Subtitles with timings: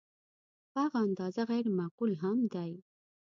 [0.71, 2.71] په هغه اندازه غیر معقول هم دی.